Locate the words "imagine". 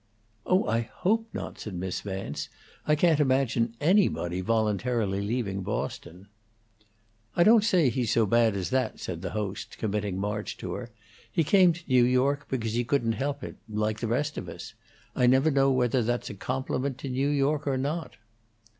3.19-3.75